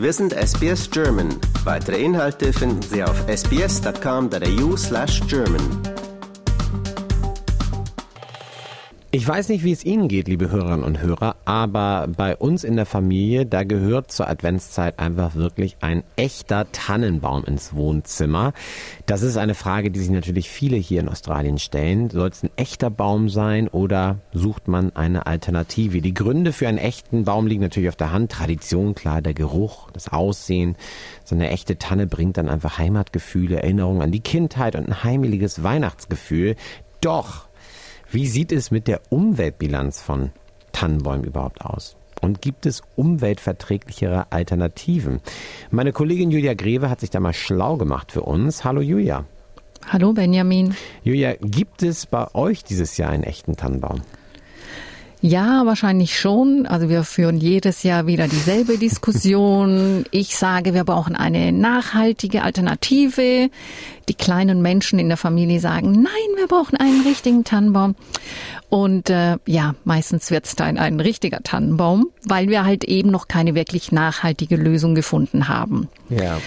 [0.00, 1.28] Wir sind SBS German.
[1.64, 5.60] Weitere Inhalte finden Sie auf sbs.com.au/german.
[9.10, 12.76] Ich weiß nicht, wie es Ihnen geht, liebe Hörerinnen und Hörer, aber bei uns in
[12.76, 18.52] der Familie, da gehört zur Adventszeit einfach wirklich ein echter Tannenbaum ins Wohnzimmer.
[19.06, 22.08] Das ist eine Frage, die sich natürlich viele hier in Australien stellen.
[22.08, 26.00] Soll es ein echter Baum sein oder sucht man eine Alternative?
[26.00, 28.30] Die Gründe für einen echten Baum liegen natürlich auf der Hand.
[28.30, 30.76] Tradition, klar, der Geruch, das Aussehen.
[31.24, 35.64] So eine echte Tanne bringt dann einfach Heimatgefühle, Erinnerungen an die Kindheit und ein heimeliges
[35.64, 36.54] Weihnachtsgefühl.
[37.00, 37.48] Doch
[38.12, 40.30] wie sieht es mit der Umweltbilanz von
[40.80, 41.96] Tannenbäumen überhaupt aus?
[42.22, 45.20] Und gibt es umweltverträglichere Alternativen?
[45.70, 48.64] Meine Kollegin Julia Greve hat sich da mal schlau gemacht für uns.
[48.64, 49.26] Hallo Julia.
[49.86, 50.74] Hallo Benjamin.
[51.04, 54.00] Julia, gibt es bei euch dieses Jahr einen echten Tannenbaum?
[55.22, 56.66] Ja, wahrscheinlich schon.
[56.66, 60.04] Also wir führen jedes Jahr wieder dieselbe Diskussion.
[60.10, 63.50] Ich sage, wir brauchen eine nachhaltige Alternative.
[64.08, 67.96] Die kleinen Menschen in der Familie sagen, nein, wir brauchen einen richtigen Tannenbaum.
[68.70, 73.28] Und äh, ja, meistens wird es dann ein richtiger Tannenbaum, weil wir halt eben noch
[73.28, 75.88] keine wirklich nachhaltige Lösung gefunden haben.
[76.08, 76.38] Ja.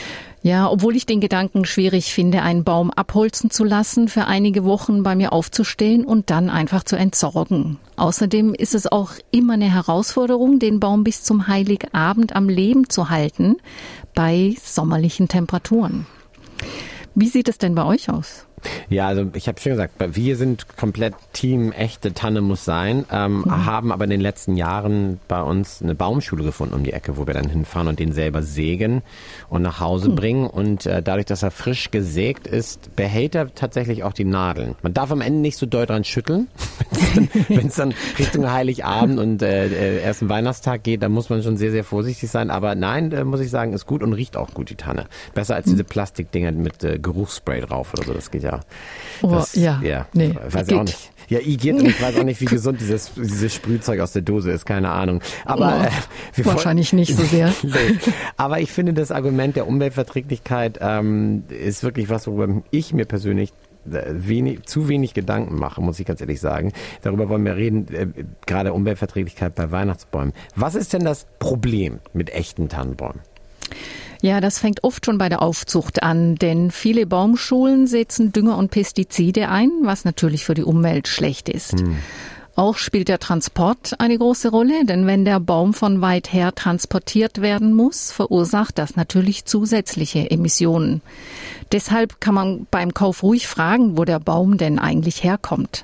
[0.46, 5.02] Ja, obwohl ich den Gedanken schwierig finde, einen Baum abholzen zu lassen, für einige Wochen
[5.02, 7.80] bei mir aufzustellen und dann einfach zu entsorgen.
[7.96, 13.10] Außerdem ist es auch immer eine Herausforderung, den Baum bis zum Heiligabend am Leben zu
[13.10, 13.56] halten
[14.14, 16.08] bei sommerlichen Temperaturen.
[17.16, 18.46] Wie sieht es denn bei euch aus?
[18.90, 23.40] Ja, also ich habe schon gesagt, wir sind komplett Team echte Tanne muss sein, ähm,
[23.40, 23.66] mhm.
[23.66, 27.28] haben aber in den letzten Jahren bei uns eine Baumschule gefunden um die Ecke, wo
[27.28, 29.02] wir dann hinfahren und den selber sägen
[29.50, 30.16] und nach Hause mhm.
[30.16, 30.48] bringen.
[30.48, 34.76] Und äh, dadurch, dass er frisch gesägt ist, behält er tatsächlich auch die Nadeln.
[34.82, 36.48] Man darf am Ende nicht so doll dran schütteln.
[37.48, 41.58] Wenn es dann, Richtung Heiligabend und äh, äh, ersten Weihnachtstag geht, dann muss man schon
[41.58, 42.50] sehr, sehr vorsichtig sein.
[42.50, 45.06] Aber nein, äh, muss ich sagen, ist gut und riecht auch gut, die Tanne.
[45.34, 45.72] Besser als mhm.
[45.72, 48.14] diese Plastikdinger mit äh, Geruchsspray drauf oder so.
[48.14, 48.53] Das geht ja
[49.22, 51.12] Oh, das, ja, ja, nee, weiß ich auch nicht.
[51.30, 54.52] Ja, Igitt und ich weiß auch nicht, wie gesund dieses, dieses Sprühzeug aus der Dose
[54.52, 55.22] ist, keine Ahnung.
[55.46, 55.88] Aber
[56.38, 57.54] oh, äh, wahrscheinlich nicht so sehr.
[58.38, 63.52] Aber ich finde das Argument der Umweltverträglichkeit ähm, ist wirklich was, worüber ich mir persönlich
[63.90, 66.72] äh, wenig, zu wenig Gedanken mache, muss ich ganz ehrlich sagen.
[67.02, 68.08] Darüber wollen wir reden, äh,
[68.46, 70.34] gerade Umweltverträglichkeit bei Weihnachtsbäumen.
[70.56, 73.22] Was ist denn das Problem mit echten Tannenbäumen?
[74.24, 78.72] Ja, das fängt oft schon bei der Aufzucht an, denn viele Baumschulen setzen Dünger und
[78.72, 81.82] Pestizide ein, was natürlich für die Umwelt schlecht ist.
[81.82, 81.98] Hm.
[82.56, 87.42] Auch spielt der Transport eine große Rolle, denn wenn der Baum von weit her transportiert
[87.42, 91.02] werden muss, verursacht das natürlich zusätzliche Emissionen.
[91.74, 95.84] Deshalb kann man beim Kauf ruhig fragen, wo der Baum denn eigentlich herkommt.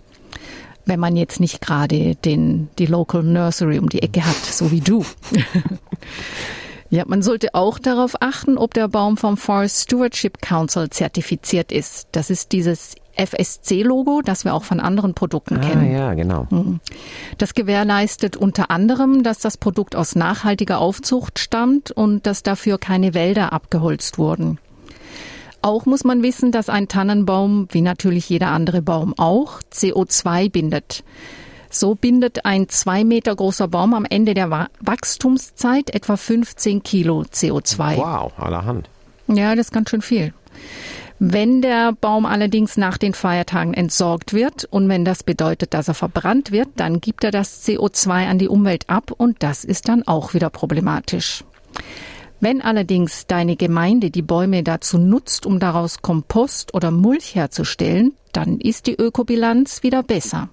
[0.86, 4.80] Wenn man jetzt nicht gerade den, die Local Nursery um die Ecke hat, so wie
[4.80, 5.04] du.
[6.90, 12.08] Ja, man sollte auch darauf achten, ob der Baum vom Forest Stewardship Council zertifiziert ist.
[12.12, 15.92] Das ist dieses FSC-Logo, das wir auch von anderen Produkten ah, kennen.
[15.92, 16.48] Ja, genau.
[16.50, 16.80] Mhm.
[17.38, 23.14] Das gewährleistet unter anderem, dass das Produkt aus nachhaltiger Aufzucht stammt und dass dafür keine
[23.14, 24.58] Wälder abgeholzt wurden.
[25.62, 31.04] Auch muss man wissen, dass ein Tannenbaum, wie natürlich jeder andere Baum auch, CO2 bindet.
[31.70, 37.98] So bindet ein zwei Meter großer Baum am Ende der Wachstumszeit etwa 15 Kilo CO2.
[37.98, 38.90] Wow, allerhand.
[39.28, 40.34] Ja, das ist ganz schön viel.
[41.20, 45.94] Wenn der Baum allerdings nach den Feiertagen entsorgt wird und wenn das bedeutet, dass er
[45.94, 50.08] verbrannt wird, dann gibt er das CO2 an die Umwelt ab und das ist dann
[50.08, 51.44] auch wieder problematisch.
[52.40, 58.60] Wenn allerdings deine Gemeinde die Bäume dazu nutzt, um daraus Kompost oder Mulch herzustellen, dann
[58.60, 60.48] ist die Ökobilanz wieder besser.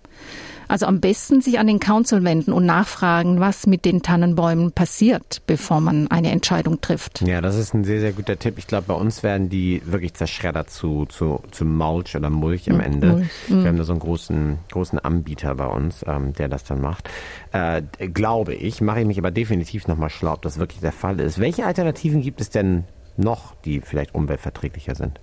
[0.68, 5.42] Also am besten sich an den Council wenden und nachfragen, was mit den Tannenbäumen passiert,
[5.46, 7.22] bevor man eine Entscheidung trifft.
[7.22, 8.58] Ja, das ist ein sehr, sehr guter Tipp.
[8.58, 12.80] Ich glaube, bei uns werden die wirklich zerschreddert zu, zu, zu Mulch oder Mulch am
[12.80, 13.12] Ende.
[13.12, 13.28] Mulch.
[13.48, 17.08] Wir haben da so einen großen, großen Anbieter bei uns, ähm, der das dann macht.
[17.52, 21.20] Äh, glaube ich, mache ich mich aber definitiv nochmal schlau, ob das wirklich der Fall
[21.20, 21.38] ist.
[21.38, 22.84] Welche Alternativen gibt es denn
[23.16, 25.20] noch, die vielleicht umweltverträglicher sind?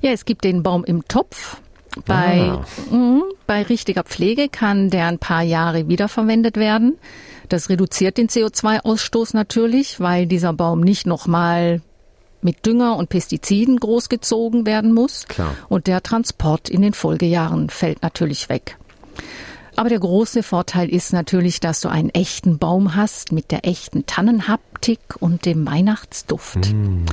[0.00, 1.60] Ja, es gibt den Baum im Topf.
[2.06, 2.64] Bei, ah.
[2.90, 6.98] mh, bei richtiger Pflege kann der ein paar Jahre wiederverwendet werden.
[7.48, 11.80] Das reduziert den CO2-Ausstoß natürlich, weil dieser Baum nicht nochmal
[12.42, 15.24] mit Dünger und Pestiziden großgezogen werden muss.
[15.26, 15.54] Klar.
[15.68, 18.76] Und der Transport in den Folgejahren fällt natürlich weg.
[19.76, 24.04] Aber der große Vorteil ist natürlich, dass du einen echten Baum hast mit der echten
[24.04, 26.72] Tannenhaptik und dem Weihnachtsduft.
[26.72, 27.06] Mm.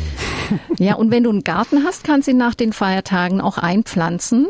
[0.79, 4.47] Ja, und wenn du einen Garten hast, kannst du ihn nach den Feiertagen auch einpflanzen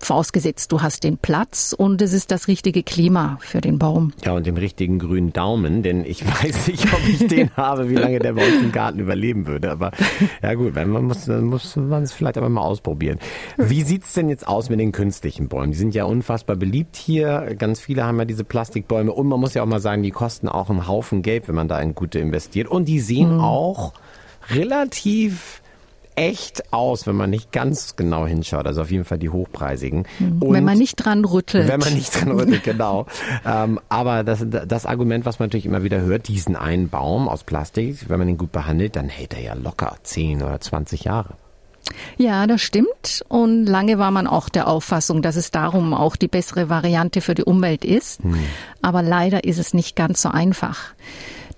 [0.00, 4.12] vorausgesetzt du hast den Platz und es ist das richtige Klima für den Baum.
[4.24, 7.94] Ja, und den richtigen grünen Daumen, denn ich weiß nicht, ob ich den habe, wie
[7.94, 9.70] lange der bei uns im Garten überleben würde.
[9.70, 9.92] Aber
[10.42, 13.18] ja gut, wenn man muss, dann muss man es vielleicht aber mal ausprobieren.
[13.56, 15.72] Wie sieht's denn jetzt aus mit den künstlichen Bäumen?
[15.72, 17.54] Die sind ja unfassbar beliebt hier.
[17.58, 20.48] Ganz viele haben ja diese Plastikbäume und man muss ja auch mal sagen, die kosten
[20.48, 22.68] auch einen Haufen Geld, wenn man da in gute investiert.
[22.68, 23.40] Und die sehen mhm.
[23.40, 23.92] auch
[24.50, 25.62] relativ
[26.18, 28.66] echt aus, wenn man nicht ganz genau hinschaut.
[28.66, 30.04] Also auf jeden Fall die hochpreisigen.
[30.18, 31.68] Und wenn man nicht dran rüttelt.
[31.68, 33.06] Wenn man nicht dran rüttelt, genau.
[33.46, 37.44] ähm, aber das, das Argument, was man natürlich immer wieder hört, diesen einen Baum aus
[37.44, 41.34] Plastik, wenn man ihn gut behandelt, dann hält er ja locker 10 oder 20 Jahre.
[42.16, 43.24] Ja, das stimmt.
[43.28, 47.34] Und lange war man auch der Auffassung, dass es darum auch die bessere Variante für
[47.34, 48.22] die Umwelt ist.
[48.22, 48.38] Hm.
[48.82, 50.94] Aber leider ist es nicht ganz so einfach.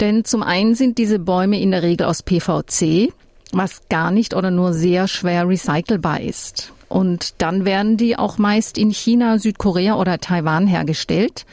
[0.01, 3.13] Denn zum einen sind diese Bäume in der Regel aus PVC,
[3.53, 6.73] was gar nicht oder nur sehr schwer recycelbar ist.
[6.89, 11.47] Und dann werden die auch meist in China, Südkorea oder Taiwan hergestellt.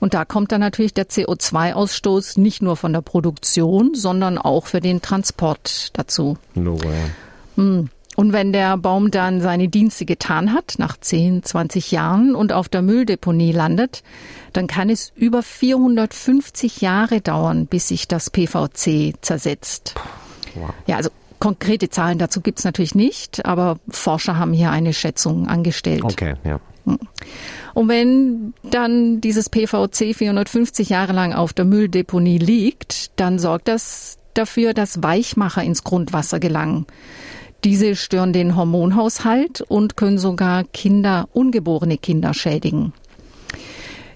[0.00, 4.80] Und da kommt dann natürlich der CO2-Ausstoß nicht nur von der Produktion, sondern auch für
[4.80, 6.38] den Transport dazu.
[6.56, 7.10] Logo, ja.
[7.56, 7.88] Hm.
[8.16, 12.68] Und wenn der Baum dann seine Dienste getan hat, nach 10, 20 Jahren und auf
[12.68, 14.02] der Mülldeponie landet,
[14.52, 19.94] dann kann es über 450 Jahre dauern, bis sich das PVC zersetzt.
[20.54, 20.70] Wow.
[20.86, 21.10] Ja, also
[21.40, 26.04] Konkrete Zahlen dazu gibt es natürlich nicht, aber Forscher haben hier eine Schätzung angestellt.
[26.04, 26.60] Okay, ja.
[26.84, 26.98] Hm.
[27.74, 34.18] Und wenn dann dieses PVC 450 Jahre lang auf der Mülldeponie liegt, dann sorgt das
[34.34, 36.86] dafür, dass Weichmacher ins Grundwasser gelangen.
[37.64, 42.92] Diese stören den Hormonhaushalt und können sogar Kinder, ungeborene Kinder schädigen.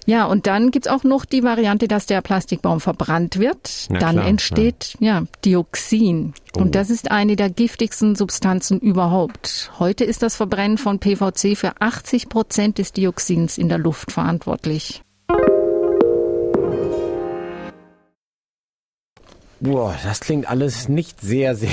[0.05, 3.87] Ja, und dann gibt's auch noch die Variante, dass der Plastikbaum verbrannt wird.
[3.89, 5.19] Na dann klar, entsteht ja.
[5.19, 6.33] ja Dioxin.
[6.55, 6.61] Oh.
[6.61, 9.71] Und das ist eine der giftigsten Substanzen überhaupt.
[9.79, 15.04] Heute ist das Verbrennen von PVC für 80 Prozent des Dioxins in der Luft verantwortlich.
[19.65, 21.69] Boah, das klingt alles nicht sehr, sehr,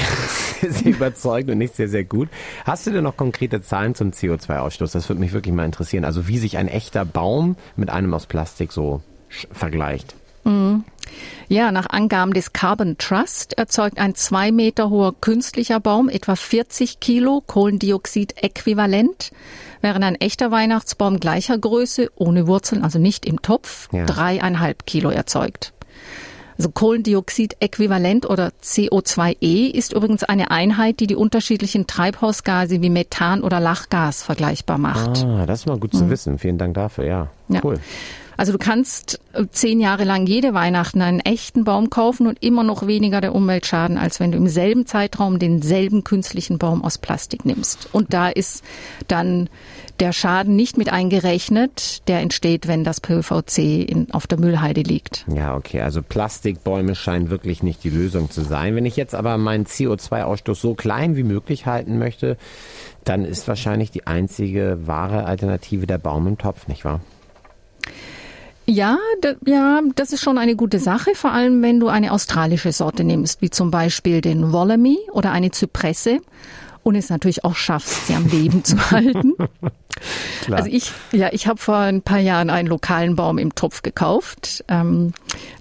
[0.60, 2.30] sehr überzeugend und nicht sehr, sehr gut.
[2.64, 4.92] Hast du denn noch konkrete Zahlen zum CO2-Ausstoß?
[4.92, 6.06] Das würde mich wirklich mal interessieren.
[6.06, 10.14] Also wie sich ein echter Baum mit einem aus Plastik so vergleicht.
[10.44, 10.84] Mhm.
[11.48, 16.98] Ja, nach Angaben des Carbon Trust erzeugt ein zwei Meter hoher künstlicher Baum etwa 40
[16.98, 19.32] Kilo Kohlendioxid-Äquivalent,
[19.82, 24.06] während ein echter Weihnachtsbaum gleicher Größe, ohne Wurzeln, also nicht im Topf, ja.
[24.06, 25.74] dreieinhalb Kilo erzeugt.
[26.62, 33.58] Also Kohlendioxid-Äquivalent oder CO2e ist übrigens eine Einheit, die die unterschiedlichen Treibhausgase wie Methan oder
[33.58, 35.24] Lachgas vergleichbar macht.
[35.24, 36.10] Ah, das ist mal gut zu mhm.
[36.10, 36.38] wissen.
[36.38, 37.28] Vielen Dank dafür, ja.
[37.48, 37.60] ja.
[37.64, 37.80] Cool.
[38.36, 42.64] Also du kannst äh, zehn Jahre lang jede Weihnachten einen echten Baum kaufen und immer
[42.64, 46.98] noch weniger der Umwelt schaden, als wenn du im selben Zeitraum denselben künstlichen Baum aus
[46.98, 47.88] Plastik nimmst.
[47.92, 48.64] Und da ist
[49.08, 49.48] dann
[50.00, 55.24] der Schaden nicht mit eingerechnet, der entsteht, wenn das PVC in, auf der Müllheide liegt.
[55.32, 55.82] Ja, okay.
[55.82, 58.74] Also Plastikbäume scheinen wirklich nicht die Lösung zu sein.
[58.74, 62.36] Wenn ich jetzt aber meinen CO2-Ausstoß so klein wie möglich halten möchte,
[63.04, 67.00] dann ist wahrscheinlich die einzige wahre Alternative der Baum im Topf, nicht wahr?
[68.66, 68.98] Ja,
[69.44, 73.42] ja, das ist schon eine gute Sache, vor allem wenn du eine australische Sorte nimmst,
[73.42, 76.20] wie zum Beispiel den Wollamy oder eine Zypresse
[76.82, 79.34] und es natürlich auch schaffst, sie am Leben zu halten.
[80.42, 80.58] Klar.
[80.58, 84.64] Also ich, ja, ich habe vor ein paar Jahren einen lokalen Baum im Topf gekauft.
[84.68, 85.12] Ähm,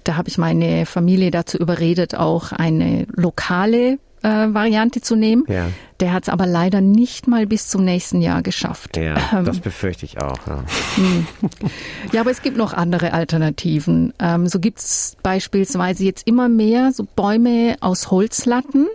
[0.04, 3.98] da habe ich meine Familie dazu überredet, auch eine lokale
[4.28, 5.44] Variante zu nehmen.
[5.48, 5.68] Ja.
[6.00, 8.96] Der hat es aber leider nicht mal bis zum nächsten Jahr geschafft.
[8.96, 10.46] Ja, ähm, das befürchte ich auch.
[10.46, 10.64] Ja.
[10.96, 11.26] Hm.
[12.12, 14.12] ja, aber es gibt noch andere Alternativen.
[14.18, 18.88] Ähm, so gibt es beispielsweise jetzt immer mehr so Bäume aus Holzlatten.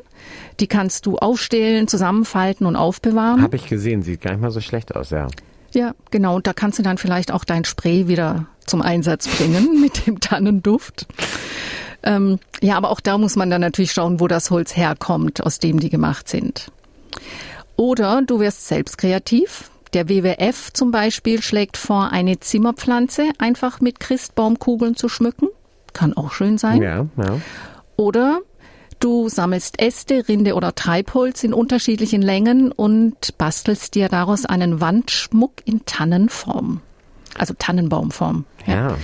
[0.60, 3.41] Die kannst du aufstellen, zusammenfalten und aufbewahren.
[3.41, 5.27] Habe ich gesehen, sieht gar nicht mal so schlecht aus, ja.
[5.74, 6.36] Ja, genau.
[6.36, 10.19] Und da kannst du dann vielleicht auch dein Spray wieder zum Einsatz bringen mit dem
[10.19, 11.07] Tannenduft.
[12.07, 15.59] Ähm, ja, aber auch da muss man dann natürlich schauen, wo das Holz herkommt, aus
[15.59, 16.71] dem die gemacht sind.
[17.75, 19.69] Oder du wirst selbst kreativ.
[19.93, 25.47] Der WWF zum Beispiel schlägt vor, eine Zimmerpflanze einfach mit Christbaumkugeln zu schmücken.
[25.93, 26.81] Kann auch schön sein.
[26.81, 27.39] Ja, ja.
[27.95, 28.39] Oder
[28.99, 35.53] du sammelst Äste, Rinde oder Treibholz in unterschiedlichen Längen und bastelst dir daraus einen Wandschmuck
[35.65, 36.81] in Tannenform.
[37.37, 38.45] Also Tannenbaumform.
[38.65, 38.89] ja.
[38.89, 38.97] ja.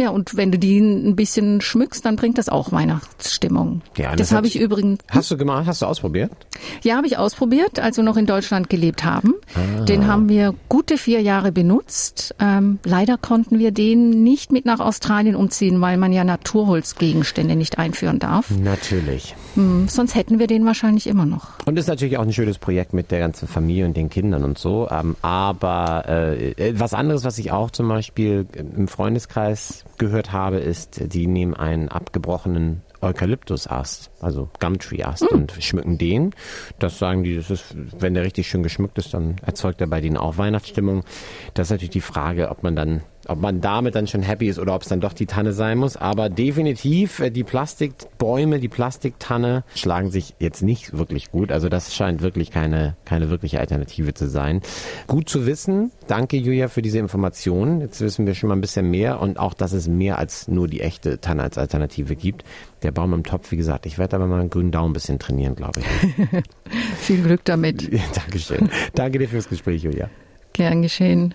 [0.00, 3.82] Ja, und wenn du die ein bisschen schmückst, dann bringt das auch Weihnachtsstimmung.
[3.98, 4.98] Ja, das, das habe ich übrigens.
[5.08, 5.66] Hast du gemacht?
[5.66, 6.32] Hast du ausprobiert?
[6.82, 9.34] Ja, habe ich ausprobiert, als wir noch in Deutschland gelebt haben.
[9.54, 9.84] Ah.
[9.84, 12.34] Den haben wir gute vier Jahre benutzt.
[12.38, 17.78] Ähm, leider konnten wir den nicht mit nach Australien umziehen, weil man ja Naturholzgegenstände nicht
[17.78, 18.50] einführen darf.
[18.50, 19.34] Natürlich.
[19.54, 21.48] Hm, sonst hätten wir den wahrscheinlich immer noch.
[21.66, 24.58] Und ist natürlich auch ein schönes Projekt mit der ganzen Familie und den Kindern und
[24.58, 24.88] so.
[24.90, 30.58] Ähm, aber äh, äh was anderes, was ich auch zum Beispiel im Freundeskreis gehört habe,
[30.58, 35.38] ist, die nehmen einen abgebrochenen Eukalyptusast, also Gumtree-Ast mhm.
[35.38, 36.34] und schmücken den.
[36.78, 40.00] Das sagen die, das ist, wenn der richtig schön geschmückt ist, dann erzeugt er bei
[40.00, 41.04] denen auch Weihnachtsstimmung.
[41.54, 44.58] Das ist natürlich die Frage, ob man dann ob man damit dann schon happy ist
[44.58, 45.96] oder ob es dann doch die Tanne sein muss.
[45.96, 51.52] Aber definitiv, äh, die Plastikbäume, die Plastiktanne schlagen sich jetzt nicht wirklich gut.
[51.52, 54.60] Also das scheint wirklich keine, keine wirkliche Alternative zu sein.
[55.06, 55.92] Gut zu wissen.
[56.08, 57.80] Danke, Julia, für diese Informationen.
[57.80, 60.66] Jetzt wissen wir schon mal ein bisschen mehr und auch, dass es mehr als nur
[60.66, 62.44] die echte Tanne als Alternative gibt.
[62.82, 65.18] Der Baum im Topf, wie gesagt, ich werde aber mal einen grünen Daumen ein bisschen
[65.18, 66.42] trainieren, glaube ich.
[66.98, 67.90] Viel Glück damit.
[68.14, 68.70] Dankeschön.
[68.94, 70.08] Danke dir fürs Gespräch, Julia.
[70.52, 71.34] Gern geschehen.